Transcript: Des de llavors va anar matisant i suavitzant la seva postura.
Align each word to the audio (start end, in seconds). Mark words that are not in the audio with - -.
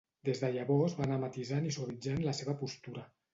Des 0.27 0.39
de 0.43 0.47
llavors 0.53 0.95
va 0.99 1.05
anar 1.07 1.19
matisant 1.25 1.67
i 1.69 1.75
suavitzant 1.77 2.25
la 2.25 2.35
seva 2.41 2.57
postura. 2.65 3.07